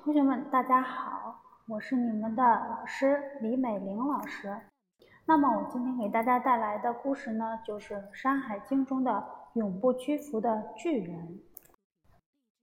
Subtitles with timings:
[0.00, 4.56] 同学们，大家好，我是你们的老师李美玲老师。
[5.26, 11.40] 那么，我今天给大家带来的故事呢，就是《山海经》中的永不屈服的巨人。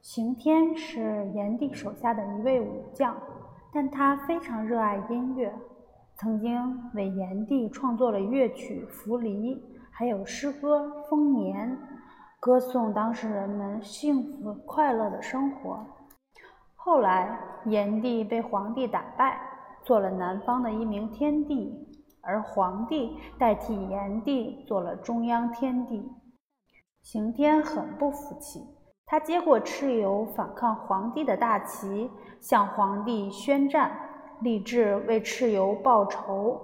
[0.00, 3.16] 刑天是炎帝手下的一位武将，
[3.72, 5.54] 但他非常热爱音乐，
[6.16, 9.54] 曾经为炎帝创作了乐曲《扶犁》，
[9.92, 11.70] 还有诗歌《丰年》，
[12.40, 15.86] 歌颂当时人们幸福快乐的生活。
[16.82, 19.38] 后来，炎帝被黄帝打败，
[19.82, 21.70] 做了南方的一名天帝，
[22.22, 26.10] 而黄帝代替炎帝做了中央天帝。
[27.02, 28.60] 刑天很不服气，
[29.04, 33.94] 他接过蚩尤反抗黄帝的大旗，向黄帝宣战，
[34.40, 36.58] 立志为蚩尤报仇，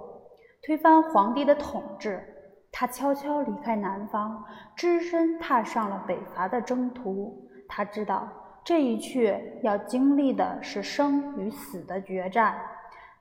[0.65, 2.23] 推翻黄帝的统治。
[2.71, 4.43] 他悄悄离开南方，
[4.75, 7.47] 只身踏上了北伐的征途。
[7.69, 8.27] 他知道。
[8.67, 12.53] 这一去要经历的是生与死的决战，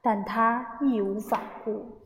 [0.02, 2.00] 但他义无反顾。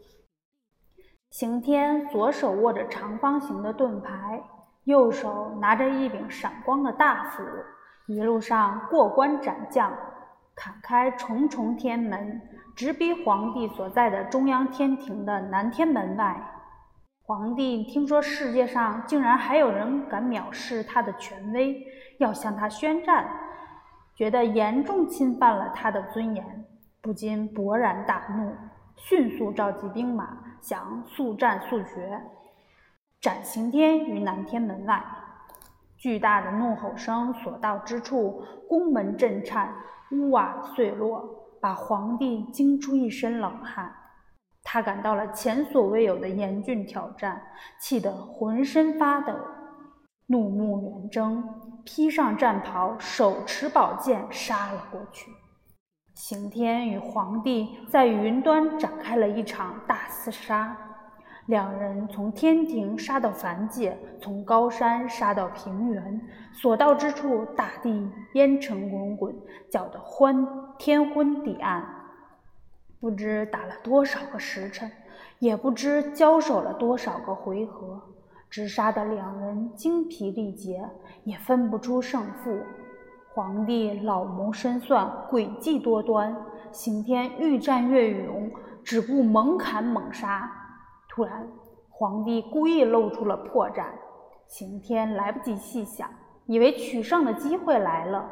[1.30, 4.42] 刑天左手握着长方形的盾牌，
[4.84, 7.42] 右手拿着一柄闪光的大斧，
[8.08, 9.90] 一路上过关斩将，
[10.54, 12.42] 砍开重重天门，
[12.76, 16.38] 直逼皇帝所在的中央天庭的南天门外。
[17.30, 21.80] 皇帝听说世界上竟然还有人敢藐视他的权威，
[22.18, 23.24] 要向他宣战，
[24.16, 26.64] 觉得严重侵犯了他的尊严，
[27.00, 28.52] 不禁勃然大怒，
[28.96, 32.20] 迅速召集兵马，想速战速决，
[33.20, 35.00] 斩刑天于南天门外。
[35.96, 39.72] 巨大的怒吼声所到之处，宫门震颤，
[40.10, 41.22] 屋瓦碎落，
[41.60, 43.94] 把皇帝惊出一身冷汗。
[44.72, 47.42] 他感到了前所未有的严峻挑战，
[47.80, 49.34] 气得浑身发抖，
[50.28, 51.42] 怒目圆睁，
[51.84, 55.28] 披上战袍，手持宝剑杀了过去。
[56.14, 60.76] 刑天与皇帝在云端展开了一场大厮杀，
[61.46, 66.20] 两人从天庭杀到凡界，从高山杀到平原，
[66.52, 69.34] 所到之处，大地烟尘滚滚，
[69.68, 70.46] 搅得昏
[70.78, 71.84] 天昏地暗。
[73.00, 74.90] 不知打了多少个时辰，
[75.38, 77.98] 也不知交手了多少个回合，
[78.50, 80.86] 只杀得两人精疲力竭，
[81.24, 82.58] 也分不出胜负。
[83.32, 86.36] 皇帝老谋深算，诡计多端，
[86.72, 88.50] 刑天愈战越勇，
[88.84, 90.52] 只顾猛砍猛杀。
[91.08, 91.48] 突然，
[91.88, 93.86] 皇帝故意露出了破绽，
[94.46, 96.06] 刑天来不及细想，
[96.44, 98.28] 以为取胜的机会来了，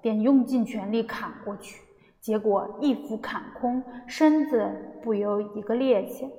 [0.00, 1.80] 便用尽全力砍过去。
[2.22, 4.64] 结果一斧砍空，身子
[5.02, 6.30] 不由一个趔趄。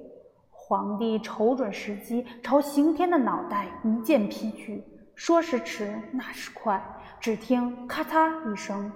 [0.50, 4.82] 皇帝瞅准时机，朝刑天的脑袋一剑劈去。
[5.14, 6.82] 说时迟，那时快，
[7.20, 8.90] 只听咔嚓一声，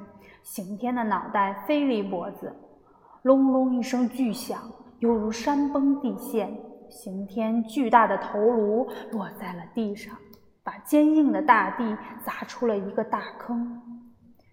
[0.44, 2.56] 刑天的脑袋飞离脖子，
[3.24, 4.62] 隆隆一声巨响，
[5.00, 6.58] 犹如山崩地陷。
[6.90, 10.16] 刑天巨大的头颅落在了地上，
[10.64, 13.97] 把坚硬的大地砸出了一个大坑。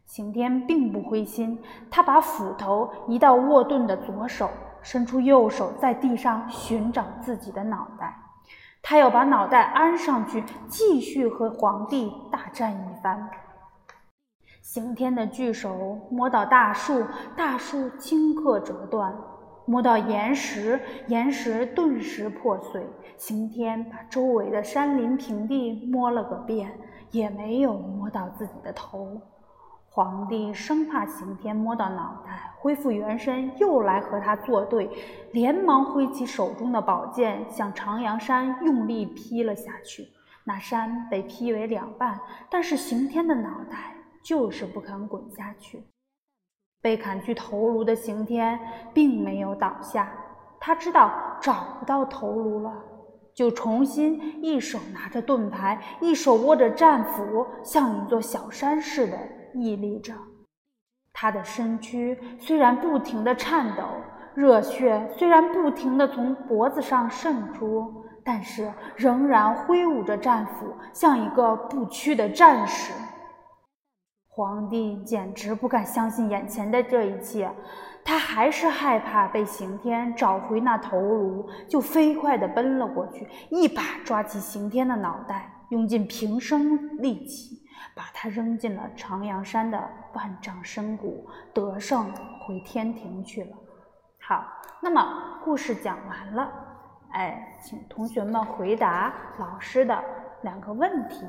[0.05, 1.61] 刑天并不灰心，
[1.91, 4.49] 他把斧头移到握盾的左手，
[4.83, 8.17] 伸出右手在地上寻找自己的脑袋。
[8.83, 13.29] 他要把脑袋安上去，继续和皇帝大战一番。
[14.61, 17.03] 刑天的巨手摸到大树，
[17.35, 19.11] 大树顷刻折断；
[19.65, 22.87] 摸到岩石，岩石顿时破碎。
[23.17, 26.71] 刑天把周围的山林平地摸了个遍，
[27.11, 29.19] 也没有摸到自己的头。
[29.95, 34.91] 皇帝生怕刑天摸到脑袋，恢复原身，又来和他作对，
[35.31, 40.09] 连忙挥起手中的宝剑，向长阳山用力劈了下去。
[40.43, 42.19] 那山被劈为两半，
[42.51, 45.85] 但是刑天的脑袋就是不肯滚下去。
[46.83, 48.59] 被砍去头颅的刑天
[48.93, 50.13] 并没有倒下，
[50.59, 52.73] 他知道找不到头颅了，
[53.33, 59.17] 就重新一手拿着盾牌，一手握着战斧，像一座小山似的。
[59.55, 60.13] 屹立着，
[61.13, 63.83] 他的身躯虽然不停地颤抖，
[64.35, 72.93] 热血虽然不停地从脖子上渗出，但是仍然挥舞着战斧，像一个不屈的战士。
[74.29, 77.49] 皇帝简直不敢相信眼前的这一切，
[78.05, 87.64] 他还是害怕被刑天找回那头颅，就飞快地奔了过去，一把抓起刑天的脑袋，用尽平生力气。
[87.95, 93.57] 把他扔进了长阳山的万丈深谷，得胜回天庭去了。
[94.21, 94.45] 好，
[94.81, 96.51] 那么故事讲完了，
[97.13, 100.03] 哎，请同学们回答老师的
[100.43, 101.27] 两个问题。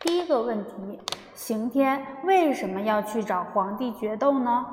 [0.00, 1.00] 第一个问题，
[1.34, 4.66] 刑天为什么要去找皇帝决斗呢？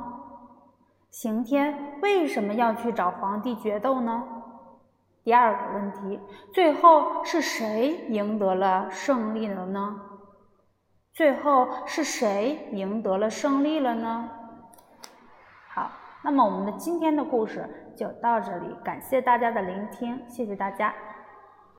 [1.10, 4.24] 刑天为什么要去找皇帝决斗呢？
[5.24, 6.20] 第二个问题，
[6.54, 10.02] 最后是谁赢得了胜利了呢？
[11.14, 14.30] 最后是谁赢得了胜利了呢？
[15.70, 15.92] 好，
[16.24, 20.92] 那么我们的今天的故事就到这里，感谢大家的聆听，谢谢大家。